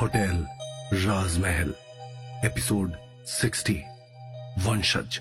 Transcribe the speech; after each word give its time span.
Hotel 0.00 0.46
राजमहल 0.94 1.74
episode 2.44 2.92
60 3.26 3.82
वंशज। 4.58 5.20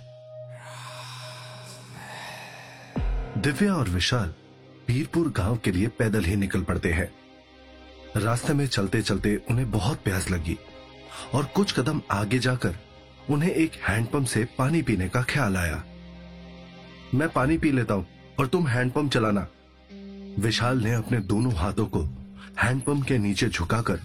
दिव्या 3.37 3.73
और 3.73 3.89
विशाल 3.89 4.33
पीरपुर 4.87 5.29
गाँव 5.31 5.57
के 5.57 5.71
लिए 5.71 5.87
पैदल 5.87 6.23
ही 6.23 6.35
निकल 6.35 6.61
पड़ते 6.61 6.93
हैं। 6.93 7.11
रास्ते 8.17 8.53
में 8.53 8.67
चलते 8.67 9.01
चलते 9.01 9.41
उन्हें 9.49 9.71
बहुत 9.71 9.97
प्यास 10.03 10.31
लगी 10.31 10.57
और 11.33 11.45
कुछ 11.45 11.79
कदम 11.79 12.01
आगे 12.11 12.39
जाकर 12.39 12.75
उन्हें 13.29 13.51
एक 13.51 13.71
हैंडपंप 13.73 14.27
से 14.27 14.47
पानी 14.57 14.81
पीने 14.81 15.09
का 15.09 15.21
ख्याल 15.21 15.57
आया। 15.57 15.83
मैं 17.13 17.29
पानी 17.29 17.57
पी 17.57 17.71
लेता 17.71 17.93
हूँ 17.93 18.07
और 18.39 18.47
तुम 18.47 18.67
हैंडपंप 18.67 19.11
चलाना। 19.11 19.47
विशाल 20.39 20.83
ने 20.83 20.93
अपने 20.93 21.17
दोनों 21.19 21.53
हाथों 21.55 21.85
को 21.85 22.03
हैंडपंप 22.59 23.05
के 23.05 23.17
नीचे 23.17 23.47
झुकाकर 23.47 23.99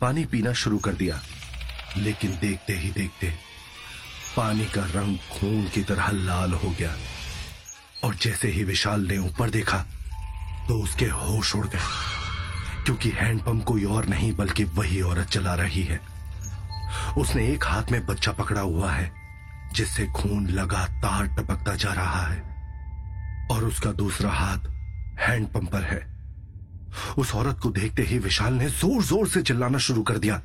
पानी 0.00 0.24
पीना 0.24 0.52
शुरू 0.52 0.78
कर 0.78 0.92
दिया। 0.92 1.20
लेकिन 1.96 2.38
देखते 2.40 2.72
ही 2.72 2.90
देखते 2.90 3.32
पानी 4.36 4.64
का 4.64 4.84
रंग 4.84 5.16
खून 5.30 5.64
की 5.68 5.82
तरह 5.82 6.10
लाल 6.10 6.52
हो 6.52 6.70
गया 6.70 6.94
और 8.04 8.14
जैसे 8.14 8.48
ही 8.48 8.64
विशाल 8.64 9.06
ने 9.06 9.18
ऊपर 9.18 9.50
देखा 9.50 9.78
तो 10.68 10.82
उसके 10.82 11.06
होश 11.06 11.54
उड़ 11.56 11.66
गए, 11.66 11.78
क्योंकि 12.84 13.10
हैंडपंप 13.10 13.64
कोई 13.64 13.84
और 13.84 14.06
नहीं, 14.06 14.34
बल्कि 14.36 14.64
वही 14.64 15.00
औरत 15.00 15.28
चला 15.28 15.54
रही 15.54 15.82
है। 15.82 16.00
उसने 17.18 17.46
एक 17.48 17.64
हाथ 17.64 17.90
में 17.92 18.04
बच्चा 18.06 18.32
पकड़ा 18.32 18.60
हुआ 18.60 18.90
है, 18.92 19.10
जिससे 19.74 20.06
खून 20.06 20.46
लगातार 20.48 21.26
टपकता 21.28 21.74
जा 21.74 21.92
रहा 21.92 22.26
है, 22.26 22.40
और 23.50 23.64
उसका 23.64 23.92
दूसरा 23.92 24.30
हाथ 24.30 24.70
पर 25.28 25.82
है। 25.82 26.12
उस 27.18 27.34
औरत 27.34 27.58
को 27.62 27.70
देखते 27.70 28.02
ही 28.02 28.18
विशाल 28.18 28.54
ने 28.54 28.68
ज़ोर 28.68 29.02
ज़ोर 29.02 29.28
से 29.28 29.42
चिल्लाना 29.42 29.78
शुरू 29.78 30.02
कर 30.02 30.18
दिया। 30.18 30.36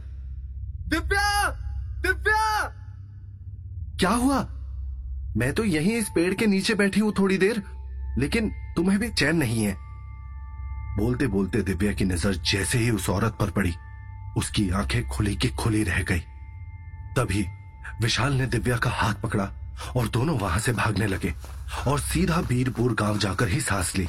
दिव्या! 0.88 1.50
दिव्या! 2.02 2.64
क्या 4.00 4.09
हुआ? 4.09 4.47
मैं 5.38 5.53
तो 5.53 5.64
यहीं 5.64 5.94
इस 5.94 6.09
पेड़ 6.09 6.34
के 6.34 6.47
नीचे 6.47 6.75
बैठी 6.75 7.00
हूँ 7.00 7.14
थोड़ी 7.19 7.38
देर, 7.38 7.64
लेकिन 8.17 8.50
तुम्हें 8.75 9.00
भी 9.00 9.09
चैन 9.09 9.36
नहीं 9.36 9.64
है। 9.64 9.75
बोलते 10.97 11.28
बोलते 11.28 11.62
दिव्या 11.62 11.94
की 11.94 12.06
नज़र 12.06 12.34
जैसे 12.34 12.78
ही 12.78 12.89
उस 12.89 13.09
औरत 13.09 13.38
पर 13.39 13.50
पड़ी, 13.50 13.73
उसकी 14.38 14.69
आँखें 14.69 15.08
खुली 15.08 15.36
की 15.36 15.50
खुली 15.50 15.84
रह 15.84 16.03
गई। 16.03 16.19
तभी 17.17 17.45
विशाल 18.02 18.34
ने 18.34 18.45
दिव्या 18.45 18.78
का 18.78 18.89
हाथ 18.89 19.14
पकड़ा 19.14 19.52
और 19.95 20.08
दोनों 20.08 20.39
वहाँ 20.39 20.59
से 20.59 20.73
भागने 20.73 21.08
लगे 21.08 21.34
और 21.88 22.00
सीधा 22.00 22.41
बीरपुर 22.41 22.94
गाँव 22.94 23.17
जाकर 23.17 23.47
ही 23.47 23.62
सांस 23.62 23.95
ली। 23.95 24.08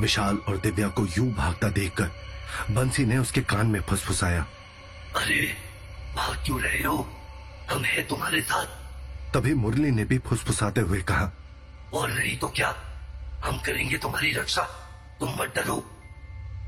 विशाल 0.00 0.36
और 0.48 0.56
दिव्या 0.56 0.88
को 0.88 1.06
यूँ 1.06 1.32
भागता 1.34 1.68
देखकर 1.68 2.10
बंसी 2.70 3.04
ने 3.04 3.18
उसके 3.18 3.40
कान 3.40 3.66
में 3.66 3.80
फुसफुसाया। 3.80 4.46
अरे 5.16 5.56
भाग 6.16 6.44
क्यों 6.44 6.60
रहे 6.60 6.82
हो? 6.82 6.96
हम 7.70 7.84
हैं 7.84 8.06
तुम्हारे 8.08 8.40
साथ। 8.40 8.66
तभी 9.34 9.54
मुरली 9.54 9.90
ने 9.90 10.04
भी 10.04 10.18
फुसफुसाते 10.18 10.80
हुए 10.80 11.02
कहा 11.02 11.30
और 11.94 12.10
नहीं 12.12 12.36
तो 12.38 12.48
क्या? 12.48 12.74
हम 13.44 13.58
करेंगे 13.58 13.98
तुम्हारी 13.98 14.32
रक्षा। 14.32 14.62
तुम 15.20 15.30
मत 15.30 15.52
डरो। 15.56 15.82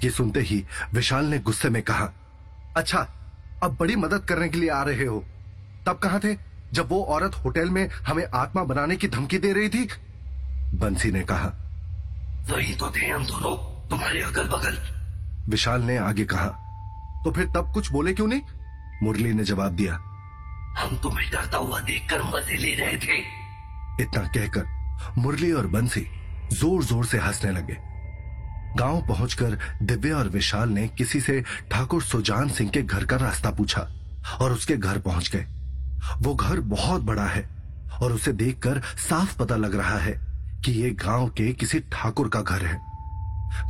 ये 0.05 0.11
सुनते 0.11 0.41
ही 0.41 0.65
विशाल 0.95 1.25
ने 1.25 1.39
गुस्से 1.39 1.69
में 1.69 1.83
कहा 1.83 2.11
अच्छा 2.77 3.07
अब 3.63 3.77
बड़ी 3.81 3.97
मदद 3.97 4.25
करने 4.25 4.49
के 4.49 4.59
लिए 4.59 4.71
आ 4.71 4.83
रहे 4.83 5.05
हो। 5.05 5.25
तब 5.87 5.99
कहा 5.99 6.19
थे? 6.19 6.37
जब 6.73 6.89
वो 6.89 7.05
औरत 7.05 7.35
होटल 7.35 7.71
में 7.71 7.89
हमें 7.89 8.27
आत्मा 8.35 8.65
बनाने 8.65 8.97
की 8.97 9.09
धमकी 9.09 9.39
दे 9.39 9.53
रही 9.53 9.69
थी? 9.69 9.89
बंसी 10.75 11.11
ने 11.11 11.21
कहा 11.21 11.53
वही 12.45 12.75
तो 12.75 12.91
थे 12.91 13.07
हम 13.07 13.25
दोनों 13.27 13.57
तुम्हारे 13.91 14.23
अगल 14.23 14.49
बगल 14.49 14.79
विशाल 15.49 15.83
ने 15.83 15.97
आगे 15.99 16.25
कहा 16.25 16.49
तो 17.25 17.31
फिर 17.33 17.47
तब 17.47 17.73
कुछ 17.75 17.91
बोले 17.93 18.13
क्यों 18.13 18.27
नहीं? 18.27 18.43
मुरली 19.03 19.33
ने 19.33 19.45
जवाब 19.45 19.73
दिया 19.73 19.95
हम 20.79 20.97
तुम्हें 21.03 21.31
डरता 21.31 21.59
हुआ 21.59 21.81
देखकर 21.81 22.23
मज़े 22.25 22.57
ले 22.57 22.75
रहे 22.75 22.97
थे। 22.97 23.19
इतना 24.03 24.23
कहकर 24.27 24.65
मुरली 25.19 25.53
और 25.53 25.67
बंसी 25.67 26.07
ज़ोर 26.53 26.85
ज़ोर 26.85 27.05
से 27.07 27.19
हंसने 27.19 27.51
लगे। 27.51 27.77
गाँव 28.79 29.01
पहुंचकर 29.09 29.59
दिव्या 29.83 30.17
और 30.17 30.29
विशाल 30.29 30.69
ने 30.69 30.87
किसी 30.89 31.21
से 31.21 31.41
ठाकुर 31.71 32.03
सुजान 32.03 32.49
सिंह 32.49 32.71
के 32.71 32.83
घर 32.83 33.05
का 33.05 33.17
रास्ता 33.17 33.51
पूछा 33.51 33.89
और 34.41 34.53
उसके 34.53 34.77
घर 34.77 34.99
पहुँच 34.99 35.31
गए। 35.31 35.47
वो 36.23 36.35
घर 36.35 36.61
बहुत 36.73 37.03
बड़ा 37.03 37.27
है 37.27 37.49
और 38.03 38.13
उसे 38.13 38.33
देखकर 38.35 38.81
साफ़ 39.09 39.37
पता 39.39 39.57
लग 39.57 39.75
रहा 39.75 39.99
है 39.99 40.13
कि 40.65 40.73
ये 40.73 40.91
गाँव 41.03 41.29
के 41.29 41.53
किसी 41.53 41.81
ठाकुर 41.93 42.29
का 42.29 42.41
घर 42.43 42.65
है। 42.65 42.81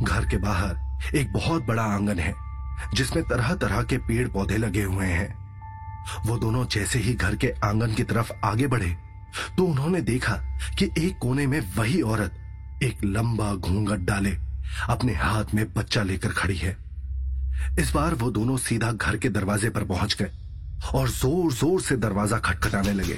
घर 0.03 0.25
के 0.25 0.37
बाहर 0.37 1.15
एक 1.15 1.31
बहुत 1.33 1.65
बड़ा 1.65 1.83
आँगन 1.85 2.19
है, 2.19 2.33
जिसमें 2.93 3.23
तरह 3.23 3.53
तरह 3.55 3.83
के 3.83 3.97
पेड़ 3.99 4.27
पौधे 4.27 4.57
लगे 4.57 4.83
हुए 4.83 5.05
हैं। 5.07 5.37
वो 6.25 6.37
दोनों 6.37 6.65
जैसे 6.67 6.99
ही 6.99 7.13
घर 7.13 7.35
के 7.35 7.53
आँगन 7.63 7.93
की 7.95 8.03
तरफ़ 8.03 8.31
आगे 8.45 8.67
बढ़े 8.67 8.95
तो 9.57 9.63
उन्होंने 9.63 10.01
देखा 10.01 10.33
कि 10.79 10.85
एक 10.97 11.17
कोने 11.21 11.45
में 11.47 11.59
वही 11.75 12.01
औरत 12.03 12.81
एक 12.83 13.03
लंबा 13.03 13.53
घूंघट 13.53 13.99
डाले, 14.01 14.31
अपने 14.89 15.13
हाथ 15.13 15.53
में 15.53 15.65
बच्चा 15.73 16.03
लेकर 16.03 16.29
खड़ी 16.33 16.57
है। 16.57 16.77
इस 17.79 17.91
बार 17.93 18.13
वो 18.15 18.29
दोनों 18.31 18.57
सीधा 18.57 18.91
घर 18.91 19.17
के 19.17 19.29
दरवाजे 19.29 19.69
पर 19.69 19.83
पहुँच 19.85 20.15
गए 20.21 20.31
और 20.95 21.09
ज़ोर 21.09 21.51
ज़ोर 21.53 21.81
से 21.81 21.97
दरवाज़ा 21.97 22.37
खटखटाने 22.39 22.93
लगे। 22.93 23.17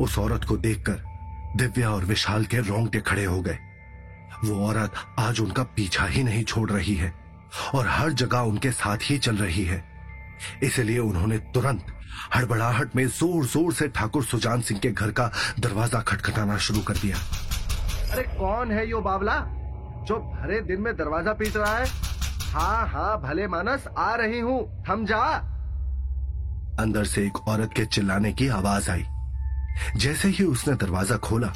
उस 0.00 0.18
औरत 0.18 0.44
को 0.44 0.56
देखकर 0.58 1.02
दिव्या 1.56 1.90
और 1.90 2.04
विशाल 2.04 2.44
के 2.44 2.58
रोंगटे 2.58 3.00
खड़े 3.00 3.24
हो 3.24 3.40
गए। 3.42 3.58
वो 4.44 4.66
औरत 4.66 4.92
आज 5.18 5.40
उनका 5.40 5.62
पीछा 5.76 6.04
ही 6.04 6.22
नहीं 6.22 6.44
छोड़ 6.44 6.70
रही 6.70 6.94
है 6.94 7.12
और 7.74 7.86
हर 7.88 8.12
जगह 8.12 8.38
उनके 8.50 8.70
साथ 8.72 9.10
ही 9.10 9.18
चल 9.18 9.36
रही 9.36 9.64
है। 9.64 9.82
इसलिए 10.62 10.98
उन्होंने 10.98 11.38
तुरंत 11.54 11.86
हड़बड़ाहट 12.34 12.96
में 12.96 13.06
ज़ोर 13.08 13.44
ज़ोर 13.46 13.72
से 13.72 13.88
ठाकुर 13.88 14.24
सुजान 14.24 14.60
सिंह 14.60 14.80
के 14.80 14.90
घर 14.90 15.10
का 15.10 15.30
दरवाज़ा 15.60 16.00
खटखटाना 16.00 16.56
शुरू 16.58 16.80
कर 16.80 16.94
दिया। 16.94 17.16
अरे 18.12 18.22
कौन 18.38 18.72
है 18.72 18.88
यो 18.88 19.00
बावला? 19.00 19.38
जो 20.08 20.18
भरे 20.18 20.60
दिन 20.62 20.80
में 20.80 20.94
दरवाज़ा 20.96 21.32
पीट 21.32 21.56
रहा 21.56 21.76
है? 21.76 21.86
हाँ 22.52 22.86
हाँ 22.88 23.20
भले 23.22 23.46
मानस 23.48 23.86
आ 23.98 24.14
रही 24.14 24.38
हूँ। 24.40 24.84
थम 24.88 25.04
जा। 25.06 25.22
अंदर 26.80 27.04
से 27.04 27.26
एक 27.26 27.48
औरत 27.48 27.70
के 27.76 27.84
चिल्लाने 27.86 28.32
की 28.32 28.48
आवाज़ 28.48 28.90
आई। 28.90 29.04
जैसे 29.96 30.28
ही 30.28 30.44
उसने 30.44 30.74
दरवाज़ा 30.76 31.16
खोला 31.18 31.52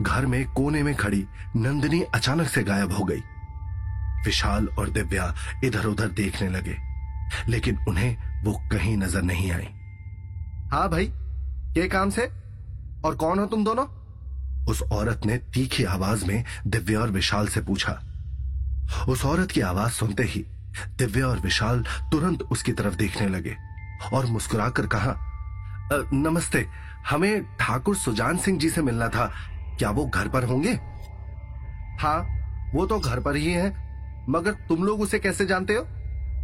घर 0.00 0.26
में 0.26 0.44
कोने 0.52 0.82
में 0.82 0.94
खड़ी 0.94 1.24
नंदिनी 1.56 2.00
अचानक 2.14 2.48
से 2.48 2.62
गायब 2.62 2.92
हो 2.92 3.04
गई। 3.04 3.22
विशाल 4.24 4.66
और 4.78 4.90
दिव्या 4.90 5.34
इधर 5.64 5.86
उधर 5.86 6.08
देखने 6.14 6.48
लगे 6.48 6.76
लेकिन 7.48 7.78
उन्हें 7.88 8.42
वो 8.44 8.52
कहीं 8.72 8.96
नज़र 8.96 9.22
नहीं 9.22 9.50
आई। 9.52 9.68
हाँ 10.72 10.88
भाई 10.90 11.06
के 11.74 11.88
काम 11.88 12.10
से? 12.10 12.26
और 13.04 13.16
कौन 13.16 13.38
हो 13.38 13.46
तुम 13.46 13.64
दोनों? 13.64 13.86
उस 14.66 14.82
औरत 14.82 15.26
ने 15.26 15.36
तीखी 15.54 15.84
आवाज़ 15.86 16.24
में 16.26 16.44
दिव्या 16.66 17.00
और 17.00 17.10
विशाल 17.10 17.48
से 17.48 17.60
पूछा। 17.60 17.92
उस 19.08 19.24
औरत 19.24 19.50
की 19.50 19.60
आवाज़ 19.60 19.92
सुनते 19.92 20.22
ही 20.24 20.44
दिव्या 20.98 21.26
और 21.26 21.38
विशाल 21.40 21.84
तुरंत 22.12 22.42
उसकी 22.42 22.72
तरफ़ 22.72 22.94
देखने 22.96 23.28
लगे 23.28 23.56
और 24.12 24.26
मुस्कुराकर 24.26 24.86
कहा 24.86 25.16
नमस्ते 26.12 26.66
हमें 27.06 27.44
ठाकुर 27.60 27.96
सुजान 27.96 28.36
सिंह 28.36 28.58
जी 28.58 28.70
से 28.70 28.82
मिलना 28.82 29.08
था। 29.08 29.30
क्या 29.78 29.90
वो 29.90 30.06
घर 30.06 30.28
पर 30.28 30.44
होंगे? 30.44 30.72
हाँ 32.00 32.18
वो 32.74 32.86
तो 32.86 32.98
घर 32.98 33.20
पर 33.20 33.36
ही 33.36 33.52
है, 33.52 33.68
मगर 34.28 34.52
तुम 34.68 34.84
लोग 34.84 35.00
उसे 35.00 35.18
कैसे 35.18 35.46
जानते 35.46 35.74
हो? 35.74 35.86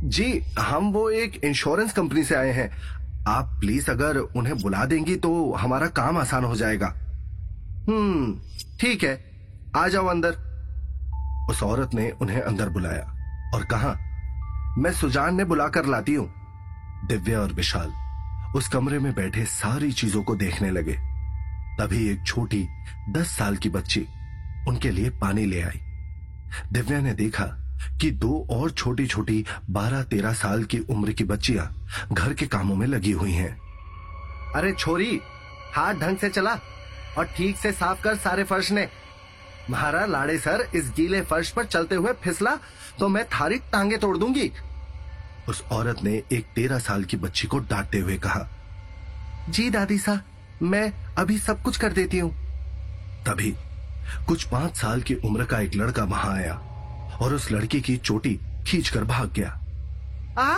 जी, 0.05 0.41
हम 0.59 0.93
वो 0.93 1.09
एक 1.11 1.45
इंश्योरेंस 1.45 1.93
कंपनी 1.93 2.25
से 2.25 2.35
आए 2.35 2.53
हैं। 2.53 2.71
आप 3.29 3.57
प्लीज़ 3.61 3.91
अगर 3.91 4.17
उन्हें 4.17 4.57
बुला 4.59 4.85
देंगी 4.85 5.17
तो 5.17 5.53
हमारा 5.53 5.87
काम 5.89 6.19
आसान 6.19 6.45
हो 6.45 6.57
जाएगा। 6.57 6.87
हम्म 7.89 8.35
ठीक 8.81 9.05
है, 9.05 9.19
आ 9.77 9.87
जाओ 9.89 10.07
अंदर। 10.07 10.37
उस 11.51 11.63
औरत 11.63 11.95
ने 11.95 12.11
उन्हें 12.11 12.41
अंदर 12.41 12.69
बुलाया 12.69 13.51
और 13.55 13.65
कहा, 13.65 13.97
मैं 14.79 14.93
सुजान 14.93 15.35
ने 15.35 15.45
बुलाकर 15.45 15.87
लाती 15.87 16.15
हूँ। 16.15 16.29
दिव्या 17.07 17.41
और 17.41 17.53
विशाल 17.53 17.93
उस 18.55 18.69
कमरे 18.69 18.99
में 18.99 19.13
बैठे 19.15 19.45
सारी 19.45 19.91
चीज़ों 19.93 20.23
को 20.23 20.35
देखने 20.37 20.71
लगे। 20.71 20.93
तभी 21.79 22.07
एक 22.09 22.27
छोटी, 22.27 22.67
दस 23.11 23.31
साल 23.31 23.57
की 23.57 23.69
बच्ची 23.69 24.07
उनके 24.69 24.91
लिए 24.91 25.11
पानी 25.21 25.47
ले 25.47 25.61
आई। 25.61 25.81
दिव्या 26.73 27.01
ने 27.01 27.13
देखा 27.15 27.45
कि 28.01 28.11
दो 28.11 28.47
और 28.51 28.71
छोटी 28.71 29.07
छोटी 29.07 29.45
बारह 29.71 30.03
तेरह 30.03 30.33
साल 30.33 30.63
की 30.65 30.79
उम्र 30.81 31.13
की 31.13 31.25
बच्चियाँ 31.25 31.67
घर 32.13 32.35
के 32.35 32.47
कामों 32.47 32.77
में 32.77 32.87
लगी 32.87 33.13
हुई 33.13 33.33
हैं। 33.33 33.57
अरे 34.55 34.73
छोरी, 34.73 35.21
हाथ 35.75 35.95
ढंग 35.95 36.17
से 36.17 36.29
चला 36.29 36.59
और 37.19 37.25
ठीक 37.37 37.57
से 37.57 37.73
साफ़ 37.73 38.03
कर 38.03 38.17
सारे 38.17 38.45
फर्श 38.45 38.71
ने। 38.73 38.89
महारा 39.71 40.05
लाड़े 40.07 40.39
सर, 40.39 40.69
इस 40.75 40.93
गीले 40.97 41.21
फर्श 41.23 41.51
पर 41.51 41.65
चलते 41.65 41.95
हुए 41.95 42.13
फिसला 42.23 42.57
तो 42.99 43.09
मैं 43.09 43.25
थारी 43.31 43.59
टांगे 43.73 43.97
तोड़ 43.97 44.17
दूँगी। 44.19 44.51
उस 45.49 45.65
औरत 45.73 46.03
ने 46.03 46.23
एक 46.33 46.47
तेरह 46.55 46.79
साल 46.79 47.05
की 47.05 47.17
बच्ची 47.17 47.47
को 47.47 47.59
डांटते 47.59 47.99
हुए 47.99 48.17
कहा 48.19 48.49
जी 49.49 49.71
दादी 49.71 49.99
सा 49.99 50.21
मैं 50.63 50.93
अभी 51.19 51.39
सब 51.39 51.63
कुछ 51.63 51.77
कर 51.77 51.93
देती 51.93 52.19
हूँ। 52.19 52.31
तभी 53.25 53.55
कुछ 54.29 54.45
पाँच 54.45 54.77
साल 54.77 55.03
की 55.03 55.15
उम्र 55.15 55.45
का 55.45 55.61
एक 55.61 55.75
लड़का 55.75 56.05
वहाँ 56.05 56.35
आया 56.35 56.55
और 57.21 57.35
उस 57.35 57.53
लड़की 57.53 57.81
की 57.81 57.97
चोटी 57.97 58.41
खींचकर 58.67 59.05
भाग 59.05 59.33
गया। 59.33 59.51
आ! 60.39 60.57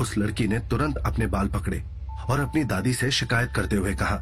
उस 0.00 0.18
लड़की 0.18 0.48
ने 0.48 0.58
तुरंत 0.58 0.96
अपने 0.96 1.26
बाल 1.26 1.48
पकड़े 1.48 1.82
और 2.28 2.40
अपनी 2.40 2.64
दादी 2.64 2.94
से 2.94 3.10
शिकायत 3.10 3.52
करते 3.56 3.76
हुए 3.76 3.94
कहा 3.94 4.16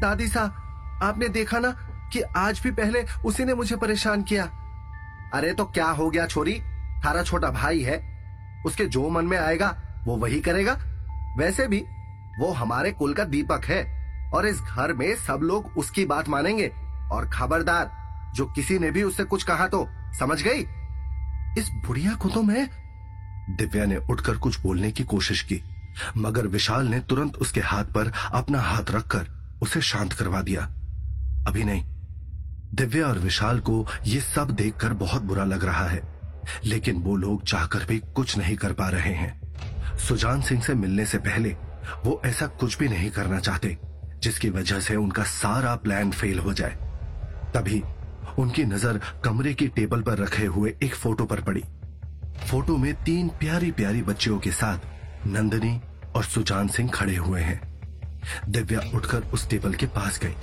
दादी 0.00 0.28
साहब 0.28 1.00
आपने 1.02 1.28
देखा 1.28 1.58
ना 1.58 1.70
कि 2.12 2.20
आज 2.20 2.60
भी 2.60 2.70
पहले 2.70 3.04
उसी 3.24 3.44
ने 3.44 3.54
मुझे 3.54 3.76
परेशान 3.76 4.22
किया। 4.22 4.44
अरे 5.34 5.52
तो 5.54 5.64
क्या 5.64 5.86
हो 5.86 6.10
गया 6.10 6.26
छोरी? 6.26 6.60
थारा 7.04 7.22
छोटा 7.22 7.50
भाई 7.50 7.80
है 7.82 8.07
उसके 8.66 8.84
जो 8.86 9.08
मन 9.08 9.24
में 9.24 9.38
आएगा, 9.38 9.82
वो 10.04 10.16
वही 10.16 10.40
करेगा। 10.40 10.78
वैसे 11.38 11.68
भी, 11.68 11.84
वो 12.40 12.52
हमारे 12.52 12.92
कुल 12.92 13.14
का 13.14 13.24
दीपक 13.24 13.64
है, 13.64 13.98
और 14.30 14.46
इस 14.46 14.60
घर 14.60 14.92
में 14.92 15.16
सब 15.16 15.40
लोग 15.42 15.66
उसकी 15.66 16.04
बात 16.04 16.28
मानेंगे। 16.28 16.72
और 17.12 17.30
खबरदार, 17.32 17.90
जो 18.34 18.46
किसी 18.46 18.78
ने 18.78 18.90
भी 18.90 19.02
उससे 19.02 19.24
कुछ 19.24 19.42
कहा 19.42 19.66
तो 19.66 19.88
समझ 20.18 20.42
गई? 20.42 20.60
इस 21.58 21.70
बुढ़िया 21.86 22.14
को 22.14 22.28
तो 22.28 22.42
मैं, 22.42 22.70
दिव्या 23.56 23.84
ने 23.84 23.96
उठकर 23.96 24.36
कुछ 24.36 24.60
बोलने 24.60 24.92
की 24.92 25.04
कोशिश 25.04 25.42
की, 25.42 25.62
मगर 26.16 26.46
विशाल 26.46 26.86
ने 26.86 27.00
तुरंत 27.00 27.36
उसके 27.36 27.60
हाथ 27.60 27.84
पर 27.84 28.12
अपना 28.32 28.60
हाथ 28.60 28.90
रखकर 28.90 29.54
उसे 29.62 29.80
शांत 29.80 30.12
करवा 30.12 30.40
दिया। 30.40 30.62
अभी 31.48 31.64
नहीं। 31.64 31.84
दिव्या 32.74 33.06
और 33.06 33.18
विशाल 33.18 33.60
को 33.60 33.86
यह 34.06 34.20
सब 34.20 34.50
देखकर 34.50 34.92
बहुत 34.92 35.22
बुरा 35.22 35.44
लग 35.44 35.64
रहा 35.64 35.86
है। 35.86 36.17
लेकिन 36.64 37.02
वो 37.02 37.16
लोग 37.16 37.44
चाहकर 37.44 37.84
भी 37.84 37.98
कुछ 38.16 38.36
नहीं 38.38 38.56
कर 38.56 38.72
पा 38.72 38.88
रहे 38.88 39.12
हैं। 39.14 39.96
सुजान 39.98 40.40
सिंह 40.40 40.62
से 40.62 40.74
मिलने 40.74 41.06
से 41.06 41.18
पहले 41.18 41.56
वो 42.04 42.20
ऐसा 42.26 42.46
कुछ 42.46 42.78
भी 42.78 42.88
नहीं 42.88 43.10
करना 43.10 43.38
चाहते, 43.40 43.76
जिसकी 44.22 44.50
वजह 44.50 44.80
से 44.80 44.96
उनका 44.96 45.22
सारा 45.22 45.74
प्लान 45.76 46.10
फेल 46.10 46.38
हो 46.38 46.52
जाए। 46.52 46.76
तभी 47.54 47.82
उनकी 48.38 48.64
नज़र 48.64 49.00
कमरे 49.24 49.54
की 49.54 49.68
टेबल 49.68 50.02
पर 50.02 50.18
रखे 50.18 50.44
हुए 50.46 50.74
एक 50.82 50.94
फ़ोटो 50.94 51.24
पर 51.24 51.40
पड़ी। 51.40 51.64
फ़ोटो 52.50 52.76
में 52.76 52.92
तीन 53.04 53.28
प्यारी 53.28 53.70
प्यारी 53.70 54.02
बच्चियों 54.02 54.38
के 54.38 54.50
साथ 54.50 55.26
नंदनी 55.26 55.80
और 56.16 56.24
सुजान 56.24 56.68
सिंह 56.68 56.90
खड़े 56.90 57.16
हुए 57.16 57.40
हैं। 57.40 57.60
दिव्या 58.48 58.80
उठकर 58.94 59.22
उस 59.34 59.48
टेबल 59.50 59.74
के 59.74 59.86
पास 59.86 60.20
गई 60.22 60.34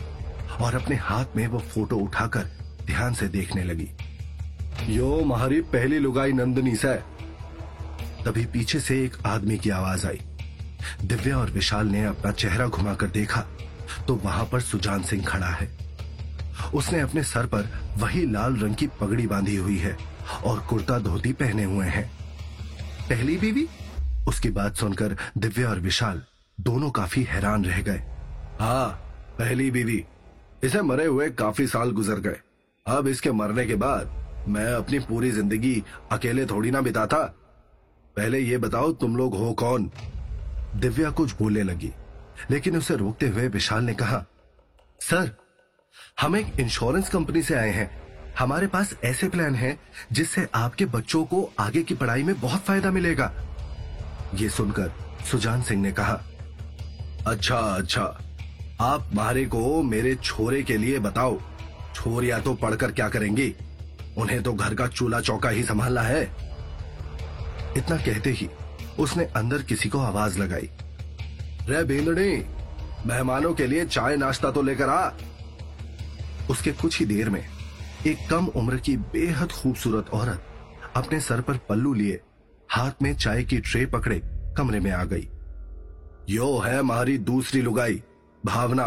और 0.61 0.75
अपने 0.75 0.95
हाथ 0.95 1.35
में 1.35 1.45
वो 1.47 1.59
फ़ोटो 1.73 1.97
उठाकर 1.97 2.49
ध्यान 2.85 3.13
से 3.13 3.27
देखने 3.27 3.63
लगी। 3.63 3.89
यो 4.83 5.23
हमारी 5.23 5.61
पहली 5.61 5.99
लुगाई 5.99 6.31
नंदनी 6.31 6.75
से। 6.75 6.93
तभी 8.25 8.45
पीछे 8.45 8.79
से 8.79 9.03
एक 9.05 9.17
आदमी 9.25 9.57
की 9.57 9.69
आवाज़ 9.69 10.07
आई। 10.07 10.19
दिव्या 11.03 11.37
और 11.37 11.49
विशाल 11.49 11.87
ने 11.87 12.05
अपना 12.05 12.31
चेहरा 12.31 12.67
घुमाकर 12.67 13.07
देखा 13.07 13.41
तो 14.07 14.15
वहाँ 14.15 14.45
पर 14.45 14.61
सुजान 14.61 15.03
सिंह 15.03 15.23
खड़ा 15.23 15.47
है। 15.47 15.69
उसने 16.73 16.99
अपने 16.99 17.23
सर 17.23 17.45
पर 17.45 17.69
वही 17.97 18.25
लाल 18.31 18.55
रंग 18.55 18.75
की 18.75 18.87
पगड़ी 18.87 19.27
बांधी 19.27 19.55
हुई 19.55 19.77
है 19.77 19.97
और 20.45 20.59
कुर्ता 20.59 20.99
धोती 20.99 21.33
पहने 21.33 21.63
हुए 21.63 21.85
हैं। 21.85 22.09
पहली 23.09 23.37
बीवी? 23.37 23.67
उसकी 24.27 24.49
बात 24.49 24.75
सुनकर 24.75 25.15
दिव्या 25.37 25.69
और 25.69 25.79
विशाल 25.79 26.21
दोनों 26.61 26.89
काफ़ी 26.89 27.23
हैरान 27.23 27.65
रह 27.65 27.81
गए। 27.81 28.03
हाँ 28.59 28.87
पहली 29.39 29.71
बीवी। 29.71 30.03
इसे 30.63 30.81
मरे 30.81 31.05
हुए 31.05 31.29
काफ़ी 31.29 31.67
साल 31.67 31.91
गुजर 31.91 32.19
गए। 32.19 32.39
अब 32.85 33.07
इसके 33.07 33.31
मरने 33.31 33.65
के 33.65 33.75
बाद 33.75 34.24
मैं 34.47 34.65
अपनी 34.73 34.99
पूरी 34.99 35.31
ज़िंदगी 35.31 35.83
अकेले 36.11 36.45
थोड़ी 36.45 36.71
ना 36.71 36.81
बिताता 36.81 37.17
पहले 38.17 38.39
ये 38.39 38.57
बताओ, 38.57 38.91
तुम 38.91 39.15
लोग 39.17 39.35
हो 39.35 39.51
कौन? 39.53 39.89
दिव्या 40.75 41.09
कुछ 41.09 41.35
बोलने 41.37 41.63
लगी, 41.63 41.91
लेकिन 42.51 42.77
उसे 42.77 42.95
रोकते 42.95 43.27
हुए 43.27 43.47
विशाल 43.47 43.83
ने 43.83 43.93
कहा, 43.93 44.23
सर, 45.01 45.31
हम 46.21 46.35
एक 46.35 46.59
इंश्योरेंस 46.59 47.09
कंपनी 47.09 47.41
से 47.41 47.55
आए 47.55 47.71
हैं। 47.71 47.89
हमारे 48.39 48.67
पास 48.67 48.93
ऐसे 49.03 49.29
प्लान 49.29 49.55
हैं, 49.55 49.77
जिससे 50.11 50.47
आपके 50.55 50.85
बच्चों 50.85 51.23
को 51.25 51.49
आगे 51.59 51.83
की 51.83 51.95
पढ़ाई 51.95 52.23
में 52.23 52.39
बहुत 52.39 52.61
फ़ायदा 52.61 52.91
मिलेगा। 52.91 53.31
ये 54.35 54.49
सुनकर 54.49 54.91
सुजान 55.31 55.61
सिंह 55.61 55.81
ने 55.81 55.91
कहा 55.91 56.21
अच्छा 57.27 57.57
अच्छा 57.57 58.03
आप 58.81 59.09
मारे 59.13 59.45
को 59.45 59.81
मेरे 59.83 60.15
छोरे 60.15 60.63
के 60.63 60.77
लिए 60.77 60.99
बताओ। 60.99 61.39
छोरिया 61.95 62.39
तो 62.39 62.53
पढ़कर 62.53 62.91
क्या 62.91 63.07
करेंगी? 63.09 63.53
उन्हें 64.17 64.41
तो 64.43 64.53
घर 64.53 64.73
का 64.73 64.87
चूल्हा 64.87 65.19
चौका 65.19 65.49
ही 65.49 65.63
संभालना 65.63 66.01
है। 66.01 66.23
इतना 67.77 67.97
कहते 67.97 68.31
ही 68.31 68.49
उसने 68.99 69.25
अंदर 69.25 69.61
किसी 69.61 69.89
को 69.89 69.99
आवाज़ 69.99 70.39
लगाई। 70.39 70.69
रे 71.69 71.83
बेंदड़ी, 71.83 72.45
मेहमानों 73.05 73.53
के 73.53 73.67
लिए 73.67 73.85
चाय 73.85 74.15
नाश्ता 74.17 74.51
तो 74.51 74.61
लेकर 74.61 74.89
आ। 74.89 75.11
उसके 76.49 76.71
कुछ 76.71 76.99
ही 76.99 77.05
देर 77.05 77.29
में 77.29 77.43
एक 78.07 78.27
कम 78.29 78.47
उम्र 78.47 78.77
की 78.77 78.97
बेहद 78.97 79.51
खूबसूरत 79.51 80.09
औरत 80.09 80.45
अपने 80.95 81.19
सर 81.19 81.41
पर 81.41 81.57
पल्लू 81.69 81.93
लिए 81.93 82.19
हाथ 82.69 83.01
में 83.01 83.15
चाय 83.15 83.43
की 83.43 83.57
ट्रे 83.57 83.85
पकड़े 83.85 84.21
कमरे 84.57 84.79
में 84.79 84.91
आ 84.91 85.03
गई। 85.03 85.27
यो 86.29 86.57
है 86.59 86.81
मारी 86.81 87.17
दूसरी 87.17 87.61
लुगाई, 87.61 88.01
भावना। 88.45 88.85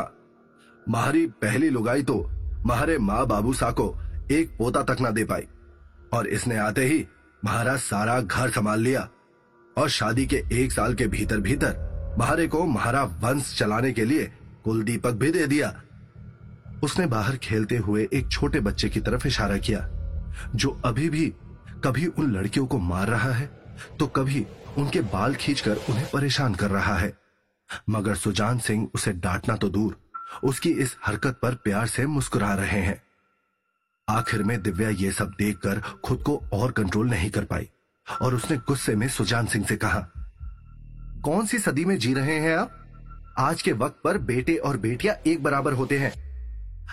मारी 0.88 1.26
पहली 1.26 1.70
लुगाई 1.70 2.02
तो 2.02 2.30
मारे 2.66 2.98
माँ 2.98 3.26
बाबू 3.26 3.52
सा 3.52 3.70
को 3.70 3.88
एक 4.30 4.56
पोता 4.58 4.82
तक 4.82 5.00
ना 5.00 5.10
दे 5.10 5.24
पाई। 5.24 5.46
और 6.12 6.26
इसने 6.26 6.56
आते 6.56 6.84
ही 6.84 7.06
महारा 7.42 7.76
सारा 7.76 8.20
घर 8.20 8.50
संभाल 8.50 8.80
लिया 8.80 9.08
और 9.76 9.88
शादी 9.88 10.26
के 10.26 10.42
एक 10.54 10.72
साल 10.72 10.94
के 10.94 11.06
भीतर 11.06 11.40
भीतर 11.40 12.16
महारे 12.18 12.46
को 12.48 12.64
महारा 12.66 13.02
वंश 13.22 13.54
चलाने 13.58 13.92
के 13.92 14.04
लिए 14.04 14.24
कुल 14.64 14.82
दीपक 14.82 15.12
भी 15.12 15.30
दे 15.30 15.46
दिया। 15.46 15.74
उसने 16.82 17.06
बाहर 17.06 17.36
खेलते 17.36 17.76
हुए 17.76 18.08
एक 18.12 18.28
छोटे 18.28 18.60
बच्चे 18.60 18.88
की 18.88 19.00
तरफ़ 19.00 19.26
इशारा 19.26 19.56
किया, 19.58 19.88
जो 20.54 20.80
अभी 20.84 21.08
भी 21.10 21.26
कभी 21.84 22.06
उन 22.08 22.30
लड़कियों 22.32 22.66
को 22.66 22.78
मार 22.78 23.08
रहा 23.08 23.32
है 23.32 23.50
तो 23.98 24.06
कभी 24.06 24.46
उनके 24.78 25.00
बाल 25.02 25.34
खींचकर 25.34 25.76
उन्हें 25.88 26.06
परेशान 26.10 26.54
कर 26.54 26.70
रहा 26.70 26.96
है। 26.96 27.12
मगर 27.90 28.14
सुजान 28.16 28.58
सिंह 28.58 28.88
उसे 28.94 29.12
डांटना 29.14 29.56
तो 29.56 29.68
दूर, 29.68 29.96
उसकी 30.44 30.70
इस 30.72 30.96
हरकत 31.06 31.38
पर 31.42 31.54
प्यार 31.54 31.86
से 31.86 32.06
मुस्कुरा 32.06 32.54
रहे 32.54 32.80
हैं। 32.80 33.02
आखिर 34.08 34.42
में 34.42 34.60
दिव्या 34.62 34.88
ये 34.88 35.10
सब 35.12 35.32
देखकर 35.38 35.80
खुद 36.04 36.22
को 36.22 36.36
और 36.52 36.72
कंट्रोल 36.72 37.08
नहीं 37.10 37.30
कर 37.30 37.44
पाई 37.44 37.68
और 38.22 38.34
उसने 38.34 38.56
गुस्से 38.58 38.94
में 38.96 39.08
सुजान 39.08 39.46
सिंह 39.46 39.64
से 39.66 39.76
कहा, 39.76 40.00
कौन 41.24 41.46
सी 41.46 41.58
सदी 41.58 41.84
में 41.84 41.96
जी 41.98 42.12
रहे 42.14 42.38
हैं 42.40 42.56
आप? 42.56 42.74
आज 43.38 43.62
के 43.62 43.72
वक्त 43.72 44.00
पर 44.04 44.18
बेटे 44.18 44.56
और 44.56 44.76
बेटियाँ 44.76 45.14
एक 45.26 45.42
बराबर 45.42 45.72
होते 45.72 45.98
हैं। 45.98 46.12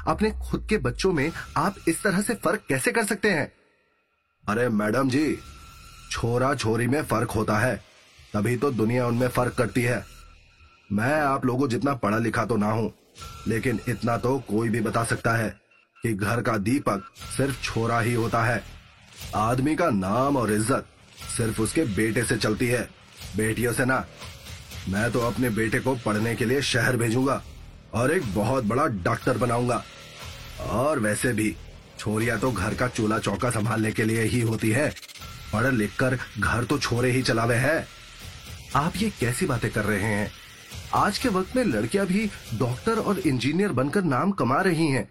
अपने 0.07 0.31
खुद 0.41 0.65
के 0.69 0.77
बच्चों 0.77 1.13
में 1.13 1.31
आप 1.57 1.75
इस 1.87 2.03
तरह 2.03 2.21
से 2.21 2.33
फ़र्क 2.35 2.65
कैसे 2.69 2.91
कर 2.91 3.05
सकते 3.05 3.31
हैं? 3.31 3.51
अरे 4.43 4.69
मैडम 4.69 5.09
जी 5.09 5.37
छोरा 6.11 6.53
छोरी 6.55 6.87
में 6.87 7.01
फ़र्क 7.03 7.31
होता 7.31 7.57
है। 7.59 7.75
तभी 8.33 8.57
तो 8.57 8.71
दुनिया 8.71 9.07
उनमें 9.07 9.27
फ़र्क 9.27 9.53
करती 9.53 9.81
है। 9.81 10.03
मैं 10.91 11.19
आप 11.21 11.45
लोगों 11.45 11.67
जितना 11.69 11.93
पढ़ा 11.95 12.17
लिखा 12.17 12.45
तो 12.45 12.55
ना 12.57 12.71
हूँ, 12.71 12.93
लेकिन 13.47 13.79
इतना 13.89 14.17
तो 14.17 14.37
कोई 14.39 14.69
भी 14.69 14.81
बता 14.81 15.03
सकता 15.03 15.35
है। 15.35 15.64
कि 16.05 16.13
घर 16.15 16.41
का 16.41 16.57
दीपक 16.59 17.03
सिर्फ़ 17.37 17.61
छोरा 17.63 17.99
ही 17.99 18.13
होता 18.13 18.43
है। 18.43 18.63
आदमी 19.35 19.75
का 19.75 19.89
नाम 19.89 20.37
और 20.37 20.51
इज़्ज़त 20.53 20.87
सिर्फ़ 21.37 21.61
उसके 21.61 21.83
बेटे 21.95 22.23
से 22.23 22.37
चलती 22.37 22.67
है। 22.67 22.81
बेटियों 23.37 23.73
से 23.73 23.85
ना। 23.85 24.05
मैं 24.89 25.11
तो 25.11 25.19
अपने 25.19 25.49
बेटे 25.49 25.79
को 25.79 25.95
पढ़ने 25.95 26.35
के 26.35 26.45
लिए 26.45 26.61
शहर 26.61 26.97
भेजूँगा 26.97 27.41
और 27.93 28.11
एक 28.11 28.33
बहुत 28.35 28.63
बड़ा 28.63 28.85
डॉक्टर 28.87 29.37
बनाऊँगा। 29.37 29.83
और 30.71 30.99
वैसे 30.99 31.33
भी 31.33 31.55
छोरिया 31.99 32.37
तो 32.37 32.51
घर 32.51 32.73
का 32.73 32.87
चूल्हा 32.87 33.19
चौका 33.19 33.49
संभालने 33.49 33.91
के 33.91 34.03
लिए 34.03 34.23
ही 34.23 34.41
होती 34.41 34.71
है। 34.71 34.89
पढ़ 35.53 35.71
लिख 35.73 35.95
कर 35.95 36.17
घर 36.39 36.63
तो 36.63 36.77
छोरे 36.79 37.11
ही 37.11 37.21
चलावे 37.21 37.55
हैं। 37.55 37.87
आप 38.75 38.93
ये 38.97 39.09
कैसी 39.19 39.45
बातें 39.45 39.69
कर 39.71 39.85
रहे 39.85 40.03
हैं? 40.03 40.31
आज 40.93 41.17
के 41.17 41.29
वक्त 41.29 41.55
में 41.55 41.63
लड़कियाँ 41.63 42.05
भी 42.07 42.29
डॉक्टर 42.53 42.99
और 42.99 43.19
इंजीनियर 43.19 43.71
बनकर 43.71 44.03
नाम 44.03 44.31
कमा 44.31 44.61
रही 44.61 44.87
हैं। 44.87 45.09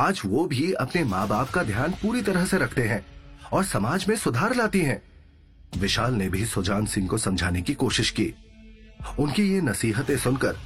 आज 0.00 0.20
वो 0.26 0.44
भी 0.46 0.72
अपने 0.72 1.02
माँ 1.04 1.26
बाप 1.28 1.50
का 1.50 1.62
ध्यान 1.62 1.92
पूरी 1.92 2.22
तरह 2.22 2.44
से 2.44 2.58
रखते 2.58 2.82
हैं 2.82 3.04
और 3.52 3.64
समाज 3.64 4.04
में 4.08 4.14
सुधार 4.16 4.54
लाती 4.56 4.80
हैं। 4.80 5.00
विशाल 5.78 6.14
ने 6.14 6.28
भी 6.28 6.44
सुजान 6.46 6.86
सिंह 6.86 7.08
को 7.08 7.18
समझाने 7.18 7.62
की 7.62 7.74
कोशिश 7.74 8.10
की। 8.10 8.32
उनकी 9.18 9.42
ये 9.42 9.60
नसीहतें 9.60 10.16
सुनकर 10.18 10.56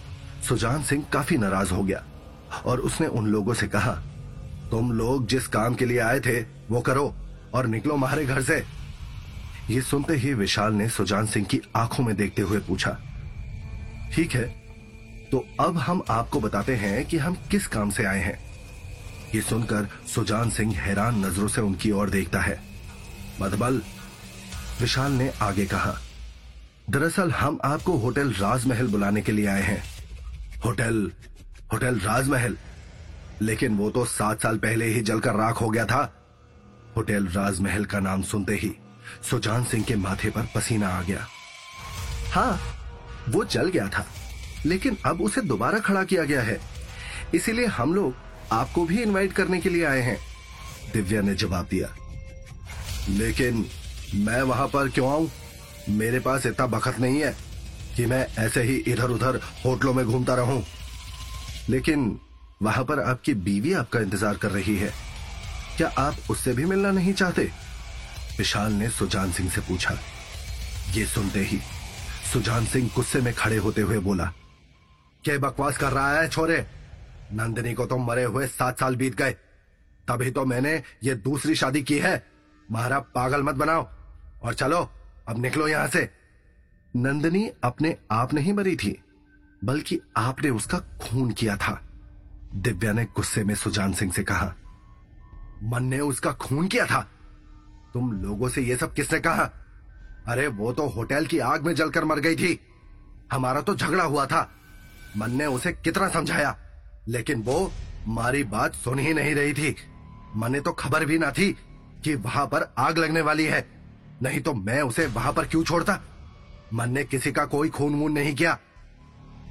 सुजान 0.48 0.82
सिंह 0.82 1.04
काफ़ी 1.12 1.38
नाराज़ 1.38 1.72
हो 1.72 1.82
गया 1.82 2.04
और 2.64 2.80
उसने 2.80 3.06
उन 3.06 3.26
लोगों 3.26 3.54
से 3.54 3.68
कहा, 3.68 3.92
तुम 4.70 4.92
लोग 4.92 5.26
जिस 5.26 5.46
काम 5.48 5.74
के 5.74 5.86
लिए 5.86 5.98
आए 5.98 6.20
थे, 6.20 6.40
वो 6.40 6.80
करो 6.80 7.14
और 7.54 7.66
निकलो 7.66 7.94
हमारे 7.94 8.24
घर 8.26 8.42
से। 8.42 8.62
ये 9.70 9.80
सुनते 9.82 10.14
ही 10.16 10.34
विशाल 10.34 10.72
ने 10.72 10.88
सुजान 10.90 11.26
सिंह 11.26 11.46
की 11.46 11.60
आँखों 11.76 12.04
में 12.04 12.14
देखते 12.16 12.42
हुए 12.42 12.58
पूछा, 12.60 12.98
ठीक 14.14 14.32
है 14.32 14.48
तो 15.30 15.46
अब 15.60 15.76
हम 15.78 16.02
आपको 16.10 16.40
बताते 16.40 16.74
हैं 16.76 17.04
कि 17.06 17.18
हम 17.18 17.36
किस 17.50 17.66
काम 17.66 17.90
से 17.90 18.04
आए 18.04 18.20
हैं? 18.20 18.53
ये 19.34 19.40
सुनकर 19.42 19.88
सुजान 20.14 20.50
सिंह 20.50 20.74
हैरान 20.76 21.24
नज़रों 21.24 21.48
से 21.48 21.60
उनकी 21.60 21.90
ओर 21.90 22.10
देखता 22.10 22.40
है। 22.40 22.58
मधबल, 23.40 23.80
विशाल 24.80 25.12
ने 25.12 25.30
आगे 25.42 25.64
कहा, 25.66 25.94
दरअसल 26.90 27.30
हम 27.30 27.58
आपको 27.64 27.96
होटल 27.98 28.32
राजमहल 28.32 28.86
बुलाने 28.86 29.22
के 29.22 29.32
लिए 29.32 29.46
आए 29.46 29.62
हैं। 29.62 29.82
होटल 30.64 31.10
होटल 31.72 31.98
राजमहल? 32.00 32.56
लेकिन 33.42 33.76
वो 33.76 33.90
तो 33.90 34.04
सात 34.04 34.42
साल 34.42 34.58
पहले 34.58 34.86
ही 34.86 35.00
जलकर 35.00 35.34
राख 35.34 35.60
हो 35.60 35.68
गया 35.70 35.84
था। 35.84 36.02
होटल 36.96 37.26
राजमहल 37.26 37.84
का 37.84 38.00
नाम 38.00 38.22
सुनते 38.22 38.54
ही 38.54 38.72
सुजान 39.30 39.64
सिंह 39.64 39.84
के 39.84 39.96
माथे 39.96 40.30
पर 40.30 40.48
पसीना 40.54 40.88
आ 40.88 41.02
गया। 41.02 41.26
हाँ 42.32 42.60
वो 43.28 43.44
जल 43.44 43.68
गया 43.68 43.88
था, 43.88 44.06
लेकिन 44.66 44.96
अब 45.06 45.20
उसे 45.22 45.40
दोबारा 45.42 45.78
खड़ा 45.78 46.04
किया 46.04 46.24
गया 46.24 46.42
है। 46.42 46.60
इसीलिए 47.34 47.66
हम 47.66 47.94
लोग 47.94 48.23
आपको 48.52 48.84
भी 48.84 49.02
इनवाइट 49.02 49.32
करने 49.32 49.60
के 49.60 49.68
लिए 49.68 49.84
आए 49.84 50.00
हैं। 50.00 50.18
दिव्या 50.92 51.20
ने 51.22 51.34
जवाब 51.34 51.66
दिया। 51.70 51.88
लेकिन 53.08 53.64
मैं 54.14 54.42
वहाँ 54.42 54.66
पर 54.68 54.88
क्यों 54.88 55.10
आऊँ? 55.12 55.30
मेरे 55.88 56.20
पास 56.20 56.46
इतना 56.46 56.66
बखत 56.66 56.98
नहीं 57.00 57.20
है 57.20 57.34
कि 57.96 58.06
मैं 58.06 58.26
ऐसे 58.38 58.62
ही 58.62 58.76
इधर 58.88 59.10
उधर 59.10 59.40
होटलों 59.64 59.94
में 59.94 60.04
घूमता 60.06 60.34
रहूँ। 60.34 60.62
लेकिन 61.68 62.18
वहाँ 62.62 62.84
पर 62.84 63.00
आपकी 63.00 63.34
बीवी 63.34 63.72
आपका 63.72 64.00
इंतज़ार 64.00 64.36
कर 64.36 64.50
रही 64.50 64.76
है। 64.76 64.92
क्या 65.76 65.88
आप 65.98 66.16
उससे 66.30 66.52
भी 66.52 66.64
मिलना 66.64 66.90
नहीं 66.90 67.12
चाहते? 67.12 67.50
विशाल 68.38 68.72
ने 68.72 68.88
सुजान 68.90 69.32
सिंह 69.32 69.50
से 69.50 69.60
पूछा। 69.60 69.98
ये 70.94 71.04
सुनते 71.06 71.40
ही 71.40 71.58
सुजान 72.32 72.66
सिंह 72.66 72.90
गुस्से 72.96 73.20
में 73.20 73.32
खड़े 73.34 73.56
होते 73.56 73.82
हुए 73.82 73.98
बोला, 73.98 74.24
क्या 75.24 75.38
बकवास 75.38 75.76
कर 75.78 75.92
रहा 75.92 76.18
है 76.20 76.28
छोरे? 76.28 76.66
नंदिनी 77.32 77.74
को 77.74 77.86
तो 77.86 77.98
मरे 77.98 78.24
हुए 78.24 78.46
सात 78.46 78.80
साल 78.80 78.96
बीत 78.96 79.16
गए। 79.16 79.30
तभी 80.08 80.30
तो 80.30 80.44
मैंने 80.44 80.82
ये 81.02 81.14
दूसरी 81.14 81.54
शादी 81.54 81.82
की 81.82 81.98
है। 81.98 82.26
महारा 82.70 83.00
पागल 83.00 83.42
मत 83.42 83.54
बनाओ। 83.54 83.88
और 84.42 84.54
चलो, 84.54 84.90
अब 85.28 85.38
निकलो 85.38 85.68
यहाँ 85.68 85.88
से। 85.88 86.10
नंदिनी 86.96 87.50
अपने 87.64 87.96
आप 88.10 88.34
नहीं 88.34 88.52
मरी 88.52 88.76
थी, 88.76 89.02
बल्कि 89.64 90.00
आपने 90.16 90.50
उसका 90.50 90.78
खून 90.78 91.30
किया 91.30 91.56
था। 91.56 91.82
दिव्या 92.54 92.92
ने 92.92 93.04
गुस्से 93.04 93.44
में 93.44 93.54
सुजान 93.54 93.92
सिंह 93.92 94.12
से 94.12 94.24
कहा, 94.24 94.54
मन 95.62 95.84
ने 95.84 96.00
उसका 96.00 96.32
खून 96.32 96.68
किया 96.68 96.86
था। 96.86 97.10
तुम 97.94 98.12
लोगों 98.12 98.48
से 98.48 98.62
यह 98.62 98.76
सब 98.76 98.94
किसने 98.94 99.20
कहा? 99.20 99.50
अरे, 100.26 100.46
वो 100.46 100.72
तो 100.72 100.86
होटल 100.86 101.26
की 101.26 101.38
आग 101.38 101.62
में 101.62 101.74
जलकर 101.74 102.04
मर 102.04 102.18
गई 102.18 102.36
थी। 102.36 102.60
हमारा 103.32 103.60
तो 103.60 103.74
झगड़ा 103.74 104.04
हुआ 104.04 104.26
था। 104.26 104.50
मन 105.16 105.30
ने 105.30 105.46
उसे 105.46 105.72
कितना 105.72 106.08
समझाया? 106.08 106.58
लेकिन 107.08 107.42
वो 107.42 107.72
मारी 108.08 108.44
बात 108.44 108.74
सुन 108.74 108.98
ही 108.98 109.14
नहीं 109.14 109.34
रही 109.34 109.52
थी। 109.52 109.76
मने 110.36 110.60
तो 110.60 110.72
खबर 110.72 111.04
भी 111.04 111.18
ना 111.18 111.30
थी 111.30 111.52
कि 112.04 112.14
वहाँ 112.14 112.46
पर 112.46 112.74
आग 112.78 112.98
लगने 112.98 113.20
वाली 113.20 113.44
है। 113.44 113.66
नहीं 114.22 114.40
तो 114.40 114.54
मैं 114.54 114.82
उसे 114.82 115.06
वहाँ 115.06 115.32
पर 115.32 115.46
क्यों 115.46 115.64
छोड़ता? 115.64 116.00
मन 116.74 116.90
ने 116.90 117.04
किसी 117.04 117.32
का 117.32 117.44
कोई 117.44 117.68
खून 117.68 117.94
वून 117.94 118.12
नहीं 118.12 118.34
किया। 118.34 118.58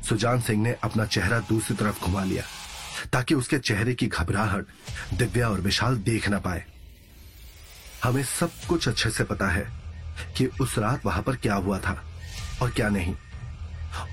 सुजान 0.10 0.42
सिंह 0.42 0.64
ने 0.64 0.76
अपना 0.84 1.06
चेहरा 1.06 1.40
दूसरी 1.40 1.78
तरफ़ 1.78 2.06
घुमा 2.06 2.24
लिया, 2.24 2.44
ताकि 3.14 3.36
उसके 3.36 3.60
चेहरे 3.60 3.94
की 3.94 4.08
घबराहट, 4.08 4.66
दिव्या 5.14 5.50
और 5.50 5.62
विशाल 5.62 5.98
देख 5.98 6.30
ना 6.30 6.40
पाए। 6.40 6.66
हमें 8.04 8.24
सब 8.24 8.52
कुछ 8.70 8.88
अच्छे 8.88 9.10
से 9.10 9.24
पता 9.24 9.48
है 9.48 9.68
कि 10.38 10.46
उस 10.46 10.78
रात 10.80 11.06
वहाँ 11.06 11.22
पर 11.24 11.36
क्या 11.36 11.56
हुआ 11.56 11.80
था 11.80 12.04
और 12.62 12.70
क्या 12.70 12.90
नहीं। 12.90 13.16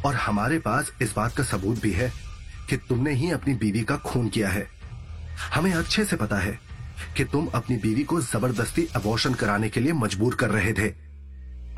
और 0.06 0.14
हमारे 0.14 0.58
पास 0.58 0.92
इस 1.02 1.14
बात 1.16 1.36
का 1.36 1.44
सबूत 1.44 1.80
भी 1.80 1.92
है 1.92 2.12
कि 2.70 2.76
तुमने 2.88 3.12
ही 3.14 3.30
अपनी 3.32 3.54
बीवी 3.56 3.82
का 3.84 3.96
खून 3.98 4.28
किया 4.28 4.48
है। 4.48 4.66
हमें 5.54 5.72
अच्छे 5.72 6.04
से 6.04 6.16
पता 6.16 6.38
है 6.38 6.58
कि 7.16 7.24
तुम 7.24 7.46
अपनी 7.54 7.76
बीवी 7.78 8.02
को 8.04 8.20
ज़बरदस्ती 8.22 8.86
अबॉर्शन 8.96 9.34
कराने 9.34 9.68
के 9.68 9.80
लिए 9.80 9.92
मजबूर 9.94 10.34
कर 10.34 10.50
रहे 10.50 10.72
थे। 10.72 10.88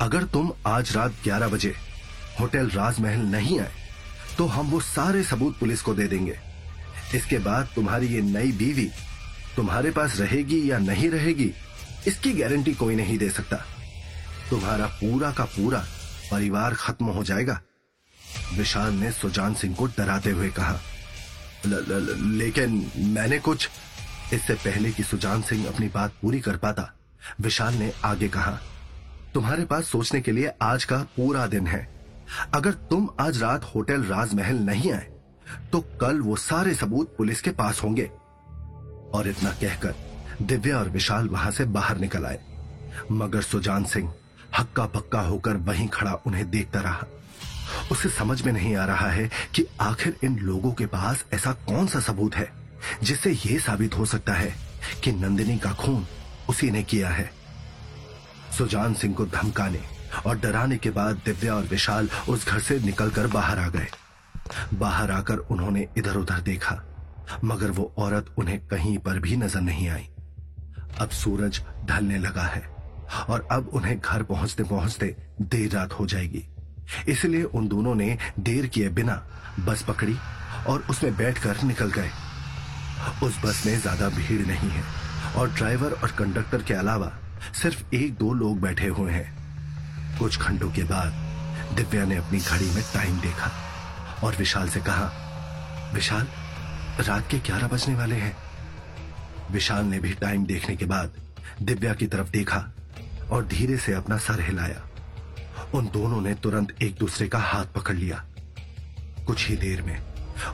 अगर 0.01 0.23
तुम 0.23 0.51
आज 0.67 0.95
रात 0.95 1.13
11 1.25 1.47
बजे 1.47 1.73
होटल 2.39 2.69
राजमहल 2.69 3.25
नहीं 3.27 3.59
आए 3.59 3.71
तो 4.37 4.45
हम 4.47 4.67
वो 4.67 4.79
सारे 4.81 5.23
सबूत 5.23 5.57
पुलिस 5.59 5.81
को 5.81 5.93
दे 5.93 6.07
देंगे। 6.07 6.37
इसके 7.15 7.37
बाद 7.39 7.67
तुम्हारी 7.75 8.07
ये 8.07 8.21
नई 8.23 8.51
बीवी 8.53 8.89
तुम्हारे 9.55 9.91
पास 9.91 10.19
रहेगी 10.19 10.61
या 10.71 10.77
नहीं 10.79 11.09
रहेगी, 11.09 11.51
इसकी 12.07 12.31
गारंटी 12.33 12.73
कोई 12.73 12.95
नहीं 12.95 13.17
दे 13.17 13.29
सकता। 13.29 13.57
तुम्हारा 14.49 14.85
पूरा 14.95 15.31
का 15.31 15.43
पूरा 15.51 15.85
परिवार 16.31 16.73
खत्म 16.75 17.05
हो 17.07 17.23
जाएगा। 17.23 17.59
विशाल 18.57 18.93
ने 18.93 19.11
सुजान 19.11 19.53
सिंह 19.53 19.75
को 19.75 19.85
डराते 19.87 20.29
हुए 20.29 20.49
कहा 20.49 20.79
ल, 21.65 21.69
ल, 21.69 21.93
ल, 21.93 22.37
लेकिन 22.37 22.91
मैंने 22.97 23.39
कुछ 23.39 23.69
इससे 24.33 24.53
पहले 24.55 24.91
कि 24.91 25.03
सुजान 25.03 25.41
सिंह 25.41 25.67
अपनी 25.67 25.87
बात 25.87 26.13
पूरी 26.21 26.39
कर 26.39 26.57
पाता 26.57 26.91
विशाल 27.41 27.73
ने 27.73 27.91
आगे 28.05 28.27
कहा 28.27 28.57
तुम्हारे 29.33 29.65
पास 29.65 29.87
सोचने 29.87 30.21
के 30.21 30.31
लिए 30.31 30.51
आज 30.61 30.83
का 30.85 30.97
पूरा 31.15 31.45
दिन 31.47 31.67
है। 31.67 31.87
अगर 32.53 32.71
तुम 32.89 33.09
आज 33.19 33.41
रात 33.41 33.63
होटल 33.65 34.03
राजमहल 34.03 34.59
नहीं 34.59 34.91
आए 34.91 35.07
तो 35.71 35.79
कल 36.01 36.19
वो 36.21 36.35
सारे 36.35 36.73
सबूत 36.75 37.15
पुलिस 37.17 37.41
के 37.41 37.51
पास 37.51 37.81
होंगे। 37.83 38.09
और 39.13 39.27
इतना 39.27 39.51
कहकर 39.51 39.95
दिव्या 40.41 40.77
और 40.77 40.89
विशाल 40.89 41.27
वहाँ 41.29 41.51
से 41.51 41.65
बाहर 41.65 41.97
निकल 41.97 42.25
आए। 42.25 42.39
मगर 43.11 43.41
सुजान 43.41 43.83
सिंह 43.85 44.13
हक्का 44.59 44.85
पक्का 44.85 45.21
होकर 45.21 45.57
वहीं 45.67 45.87
खड़ा 45.87 46.13
उन्हें 46.27 46.49
देखता 46.49 46.79
रहा। 46.79 47.07
उसे 47.91 48.09
समझ 48.09 48.41
में 48.41 48.51
नहीं 48.53 48.75
आ 48.75 48.85
रहा 48.85 49.09
है 49.09 49.29
कि 49.55 49.65
आखिर 49.81 50.17
इन 50.23 50.37
लोगों 50.39 50.71
के 50.71 50.85
पास 50.87 51.23
ऐसा 51.33 51.51
कौन 51.67 51.87
सा 51.87 51.99
सबूत 51.99 52.35
है, 52.35 52.49
जिससे 53.03 53.31
यह 53.31 53.59
साबित 53.59 53.97
हो 53.97 54.05
सकता 54.05 54.33
है 54.33 54.53
कि 55.03 55.11
नंदिनी 55.11 55.57
का 55.57 55.71
खून 55.73 56.05
उसी 56.49 56.71
ने 56.71 56.83
किया 56.83 57.09
है। 57.09 57.29
सुजान 58.57 58.93
सिंह 58.93 59.13
को 59.15 59.25
धमकाने 59.25 59.81
और 60.25 60.39
डराने 60.39 60.77
के 60.77 60.89
बाद 60.91 61.21
दिव्या 61.25 61.55
और 61.55 61.63
विशाल 61.63 62.09
उस 62.29 62.47
घर 62.47 62.59
से 62.59 62.79
निकलकर 62.79 63.27
बाहर 63.27 63.59
आ 63.59 63.67
गए। 63.67 63.87
बाहर 64.73 65.11
आकर 65.11 65.37
उन्होंने 65.37 65.87
इधर 65.97 66.17
उधर 66.17 66.41
देखा, 66.41 66.81
मगर 67.43 67.71
वो 67.71 67.93
औरत 67.97 68.33
उन्हें 68.37 68.59
कहीं 68.67 68.97
पर 68.97 69.19
भी 69.19 69.35
नज़र 69.37 69.61
नहीं 69.61 69.87
आई। 69.89 70.07
अब 71.01 71.09
सूरज 71.11 71.61
ढलने 71.85 72.17
लगा 72.17 72.43
है 72.43 72.61
और 73.29 73.47
अब 73.51 73.69
उन्हें 73.73 73.99
घर 73.99 74.23
पहुँचते 74.23 74.63
पहुँचते 74.63 75.15
देर 75.41 75.71
रात 75.71 75.93
हो 75.93 76.05
जाएगी। 76.05 76.45
इसलिए 77.09 77.43
उन 77.43 77.67
दोनों 77.67 77.95
ने 77.95 78.17
देर 78.39 78.67
किए 78.67 78.89
बिना 78.89 79.23
बस 79.59 79.83
पकड़ी 79.87 80.17
और 80.67 80.85
उसमें 80.89 81.15
बैठकर 81.17 81.63
निकल 81.63 81.91
गए। 81.91 82.09
उस 83.23 83.39
बस 83.45 83.63
में 83.65 83.79
ज़्यादा 83.79 84.09
भीड़ 84.09 84.45
नहीं 84.47 84.69
है 84.69 84.83
और 85.37 85.51
ड्राइवर 85.51 85.91
और 85.93 86.11
कंडक्टर 86.17 86.61
के 86.61 86.73
अलावा 86.73 87.11
सिर्फ़ 87.61 87.95
एक 87.95 88.13
दो 88.13 88.33
लोग 88.33 88.59
बैठे 88.61 88.87
हुए 88.89 89.11
हैं। 89.11 90.17
कुछ 90.19 90.39
घंटों 90.39 90.69
के 90.71 90.83
बाद 90.83 91.75
दिव्या 91.75 92.05
ने 92.05 92.15
अपनी 92.17 92.39
घड़ी 92.39 92.69
में 92.69 92.83
टाइम 92.93 93.19
देखा 93.19 93.51
और 94.23 94.35
विशाल 94.35 94.69
से 94.69 94.79
कहा, 94.79 95.11
विशाल, 95.93 96.27
रात 96.99 97.27
के 97.31 97.37
ग्यारह 97.39 97.67
बजने 97.67 97.95
वाले 97.95 98.15
हैं। 98.15 98.35
विशाल 99.51 99.85
ने 99.85 99.99
भी 99.99 100.13
टाइम 100.13 100.45
देखने 100.45 100.75
के 100.75 100.85
बाद 100.85 101.13
दिव्या 101.61 101.93
की 101.93 102.07
तरफ़ 102.07 102.29
देखा 102.31 102.65
और 103.31 103.45
धीरे 103.45 103.77
से 103.77 103.93
अपना 103.93 104.17
सर 104.17 104.41
हिलाया। 104.41 104.81
उन 105.75 105.87
दोनों 105.87 106.21
ने 106.21 106.33
तुरंत 106.33 106.81
एक 106.81 106.95
दूसरे 106.95 107.27
का 107.27 107.39
हाथ 107.39 107.65
पकड़ 107.65 107.95
लिया। 107.95 108.23
कुछ 109.27 109.47
ही 109.49 109.55
देर 109.55 109.81
में 109.81 110.01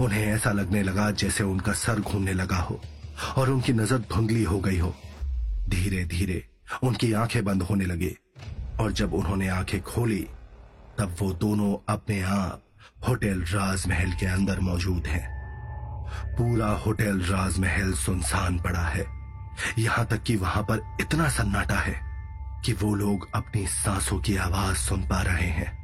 उन्हें 0.02 0.26
ऐसा 0.26 0.52
लगने 0.52 0.84
लगा 0.84 1.12
जैसे 1.12 1.44
उनका 1.44 1.74
सर 1.74 2.00
घूमने 2.00 2.34
लगा 2.34 2.58
हो 2.58 2.82
और 3.38 3.50
उनकी 3.50 3.74
नज़र 3.74 3.98
धुंधली 3.98 4.44
हो 4.44 4.60
गई 4.60 4.78
हो। 4.78 4.96
धीरे 5.70 6.06
धीरे 6.06 6.44
उनकी 6.84 7.14
आँखें 7.14 7.44
बंद 7.46 7.62
होने 7.62 7.86
लगी 7.86 8.16
और 8.80 8.92
जब 8.92 9.14
उन्होंने 9.14 9.48
आँखें 9.48 9.82
खोली, 9.82 10.28
तब 11.00 11.16
वो 11.20 11.34
दोनों 11.34 11.94
अपने 11.94 12.22
आप 12.22 12.64
होटल 13.08 13.42
राजमहल 13.42 14.12
के 14.12 14.26
अंदर 14.26 14.60
मौजूद 14.60 15.08
हैं। 15.08 15.28
पूरा 16.38 16.68
होटल 16.68 17.20
राजमहल 17.22 17.94
सुनसान 17.94 18.60
पड़ा 18.60 18.84
है। 18.84 19.06
यहाँ 19.80 20.06
तक 20.06 20.24
कि 20.24 20.36
वहाँ 20.36 20.64
पर 20.64 20.98
इतना 21.02 21.30
सन्नाटा 21.30 21.80
है। 21.80 22.09
कि 22.66 22.74
वो 22.74 22.96
लोग 22.96 23.28
अपनी 23.36 23.68
सांसों 23.68 24.20
की 24.20 24.36
आवाज़ 24.36 24.78
सुन 24.78 25.02
पा 25.02 25.22
रहे 25.22 25.48
हैं। 25.48 25.80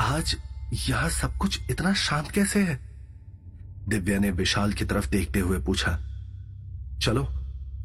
आज 0.00 0.36
यहाँ 0.72 1.08
सब 1.08 1.36
कुछ 1.36 1.70
इतना 1.70 1.92
शांत 1.94 2.30
कैसे 2.30 2.62
है? 2.62 2.78
दिव्या 3.88 4.18
ने 4.18 4.30
विशाल 4.30 4.72
की 4.72 4.84
तरफ़ 4.84 5.08
देखते 5.08 5.40
हुए 5.40 5.58
पूछा। 5.58 5.92
चलो, 7.02 7.24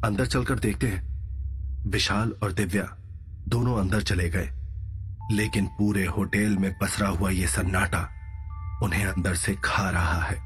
अंदर 0.04 0.26
चलकर 0.26 0.58
देखते 0.58 0.88
हैं। 0.88 1.14
विशाल 1.90 2.34
और 2.42 2.52
दिव्या 2.52 2.96
दोनों 3.48 3.80
अंदर 3.80 4.02
चले 4.02 4.30
गए, 4.30 4.50
लेकिन 5.30 5.66
पूरे 5.66 6.06
होटल 6.06 6.56
में 6.56 6.78
पसरा 6.78 7.08
हुआ 7.08 7.30
यह 7.30 7.46
सन्नाटा 7.46 8.10
उन्हें 8.82 9.06
अंदर 9.06 9.34
से 9.34 9.56
खा 9.64 9.90
रहा 9.90 10.22
है। 10.22 10.36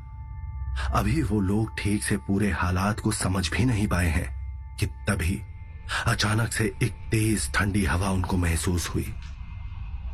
अभी 0.94 1.22
वो 1.22 1.40
लोग 1.40 1.78
ठीक 1.78 2.02
से 2.02 2.16
पूरे 2.16 2.50
हालात 2.50 3.00
को 3.00 3.12
समझ 3.12 3.50
भी 3.50 3.64
नहीं 3.64 3.86
पाए 3.88 4.08
हैं 4.08 4.28
कि 4.76 4.86
तभी 4.86 5.42
अचानक 6.06 6.52
से 6.52 6.64
एक 6.82 6.92
तेज 7.10 7.50
ठंडी 7.54 7.84
हवा 7.84 8.10
उनको 8.10 8.36
महसूस 8.36 8.88
हुई। 8.88 9.06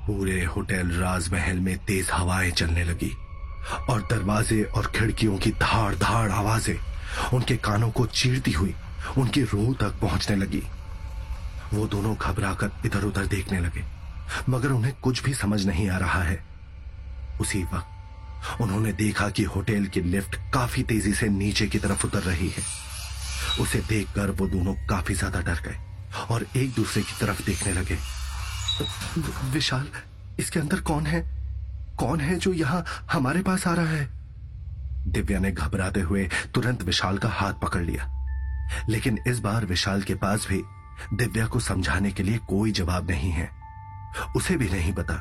पूरे 0.07 0.43
होटल 0.47 0.91
राजमहल 0.93 1.59
में 1.59 1.77
तेज 1.79 2.11
हवाएँ 2.13 2.51
चलने 2.51 2.85
लगी 2.85 3.11
और 3.91 4.01
दरवाजे 4.11 4.63
और 4.65 4.87
खिड़कियों 4.97 5.39
की 5.39 5.51
धाड़ 5.53 5.95
धाड़ 5.95 6.31
आवाज़ें 6.31 6.77
उनके 7.33 7.57
कानों 7.57 7.91
को 7.91 8.07
चीरती 8.07 8.53
हुई 8.53 8.75
उनकी 9.19 9.43
रूह 9.45 9.75
तक 9.81 9.99
पहुँचने 10.01 10.37
लगी। 10.37 10.63
वो 11.73 11.87
दोनों 11.87 12.15
घबराकर 12.17 12.71
इधर 12.87 13.05
उधर 13.05 13.27
देखने 13.27 13.61
लगे, 13.61 13.85
मगर 14.49 14.71
उन्हें 14.71 14.93
कुछ 15.03 15.23
भी 15.25 15.35
समझ 15.35 15.65
नहीं 15.67 15.89
आ 15.89 15.99
रहा 15.99 16.23
है। 16.23 16.39
उसी 17.41 17.63
वक्त 17.65 18.61
उन्होंने 18.61 18.93
देखा 18.93 19.29
कि 19.29 19.43
होटल 19.45 19.87
की 19.87 20.01
लिफ्ट 20.01 20.37
काफ़ी 20.55 20.83
तेज़ी 20.83 21.13
से 21.15 21.29
नीचे 21.29 21.67
की 21.67 21.79
तरफ़ 21.79 22.07
उतर 22.07 22.23
रही 22.23 22.49
है। 22.49 22.63
उसे 23.61 23.79
देखकर 23.89 24.31
वो 24.31 24.47
दोनों 24.49 24.75
काफ़ी 24.89 25.15
ज़्यादा 25.15 25.41
डर 25.41 25.61
गए 25.67 25.77
और 26.31 26.47
एक 26.57 26.75
दूसरे 26.75 27.03
की 27.03 27.19
तरफ़ 27.21 27.45
देखने 27.47 27.73
लगे। 27.73 27.99
विशाल, 29.53 29.87
इसके 30.39 30.61
अंदर 30.61 30.81
कौन 30.83 31.07
है? 31.07 31.21
कौन 31.99 32.21
है 32.21 32.39
जो 32.39 32.53
यहाँ 32.53 32.85
हमारे 33.13 33.43
पास 33.43 33.67
आ 33.67 33.75
रहा 33.75 33.87
है? 33.87 34.09
दिव्या 35.09 35.39
ने 35.39 35.51
घबराते 35.53 36.01
हुए 36.01 36.29
तुरंत 36.55 36.83
विशाल 36.83 37.19
का 37.19 37.29
हाथ 37.31 37.53
पकड़ 37.63 37.83
लिया। 37.83 38.11
लेकिन 38.89 39.19
इस 39.29 39.39
बार 39.39 39.65
विशाल 39.67 40.03
के 40.03 40.15
पास 40.15 40.47
भी 40.49 40.63
दिव्या 41.15 41.47
को 41.47 41.61
समझाने 41.61 42.11
के 42.11 42.23
लिए 42.23 42.39
कोई 42.49 42.73
जवाब 42.73 43.11
नहीं 43.11 43.31
है। 43.31 43.49
उसे 44.37 44.57
भी 44.57 44.69
नहीं 44.71 44.93
पता 44.93 45.15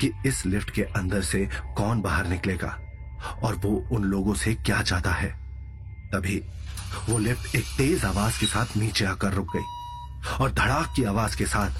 कि 0.00 0.10
इस 0.26 0.44
लिफ्ट 0.46 0.70
के 0.70 0.82
अंदर 0.96 1.22
से 1.22 1.44
कौन 1.76 2.00
बाहर 2.02 2.26
निकलेगा 2.26 2.68
और 3.42 3.54
वो 3.56 3.70
उन 3.92 4.04
लोगों 4.04 4.34
से 4.34 4.54
क्या 4.56 4.82
चाहता 4.82 5.12
है। 5.12 5.28
तभी 6.12 6.42
वो 7.08 7.18
लिफ्ट 7.18 7.54
एक 7.54 7.64
तेज 7.64 8.04
आवाज़ 8.04 8.40
के 8.40 8.46
साथ 8.46 8.76
नीचे 8.76 9.04
आकर 9.04 9.32
रुक 9.32 9.56
गई 9.56 10.34
और 10.40 10.52
धड़ाक 10.52 10.92
की 10.96 11.04
आवाज़ 11.04 11.36
के 11.36 11.46
साथ 11.46 11.70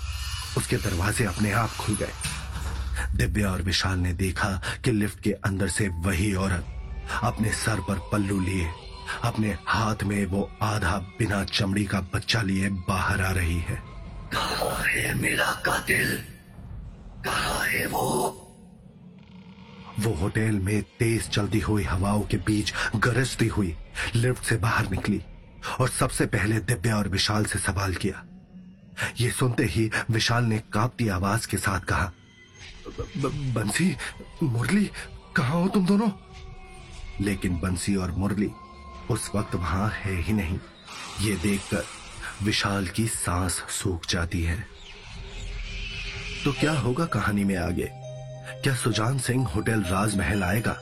उसके 0.59 0.77
दरवाजे 0.77 1.25
अपने 1.25 1.53
आप 1.53 1.71
खुल 1.71 1.97
गए। 1.97 2.13
दिव्या 3.17 3.51
और 3.51 3.63
विशाल 3.63 3.99
ने 3.99 4.13
देखा 4.13 4.63
कि 4.85 4.93
लिफ्ट 4.93 5.21
के 5.21 5.33
अंदर 5.33 5.69
से 5.69 5.89
वही 5.89 6.35
औरत 6.35 6.67
अपने 7.23 7.53
सर 7.53 7.81
पर 7.81 8.09
पल्लू 8.13 8.41
लिए, 8.41 8.71
अपने 9.25 9.59
हाथ 9.67 10.03
में 10.03 10.27
वो 10.27 10.51
आधा 10.63 10.97
बिना 10.97 11.45
चमड़ी 11.45 11.85
का 11.85 12.01
बच्चा 12.01 12.43
लिए 12.43 12.69
बाहर 12.69 13.23
आ 13.23 13.31
रही 13.31 13.59
है। 13.59 13.83
कहा 14.33 14.83
है 14.89 15.15
मेरा 15.15 15.63
कातिल? 15.67 16.17
कहा 17.25 17.65
है 17.65 17.87
वो? 17.87 18.43
वो 20.01 20.13
होटल 20.13 20.59
में 20.59 20.83
तेज 20.83 21.29
चलती 21.29 21.61
हुई 21.61 21.83
हवाओं 21.83 22.21
के 22.21 22.37
बीच 22.37 22.73
गरजती 22.97 23.47
हुई 23.47 23.77
लिफ्ट 24.15 24.45
से 24.45 24.57
बाहर 24.57 24.91
निकली 24.91 25.23
और 25.81 25.89
सबसे 25.89 26.27
पहले 26.27 26.59
दिव्या 26.61 26.97
और 26.97 27.09
विशाल 27.09 27.45
से 27.45 27.59
सवाल 27.59 27.95
किया। 27.95 28.25
ये 29.21 29.31
सुनते 29.31 29.65
ही 29.65 29.91
विशाल 30.11 30.45
ने 30.45 30.59
कांपती 30.73 31.09
आवाज़ 31.09 31.49
के 31.49 31.57
साथ 31.57 31.81
कहा 31.81 32.13
बंसी, 33.17 33.97
मुरली, 34.43 34.91
कहा 35.37 35.53
हो 35.53 35.69
तुम 35.69 35.87
दोनों? 35.87 36.11
लेकिन 37.21 37.59
बंसी 37.59 37.97
और 37.97 38.11
मुरली 38.11 38.51
उस 39.11 39.31
वक्त 39.35 39.55
वहाँ 39.55 39.89
है 39.89 40.23
ही 40.23 40.33
नहीं। 40.33 40.59
ये 41.21 41.37
देखकर 41.37 41.85
विशाल 42.43 42.89
की 42.89 43.07
सांस 43.07 43.53
सूख 43.53 44.07
जाती 44.09 44.43
है। 44.43 44.67
तो 46.45 46.53
क्या 46.53 46.73
होगा 46.73 47.05
कहानी 47.07 47.45
में 47.45 47.57
आगे? 47.57 48.06
क्या 48.63 48.75
सुजान 48.75 49.19
सिंह 49.19 49.47
होटल 49.47 49.83
राजमहल 49.83 50.43
आएगा? 50.43 50.77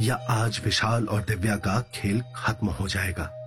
या 0.00 0.14
आज 0.30 0.60
विशाल 0.64 1.06
और 1.06 1.22
दिव्या 1.22 1.56
का 1.56 1.84
खेल 1.94 2.22
खत्म 2.36 2.66
हो 2.66 2.88
जाएगा? 2.88 3.39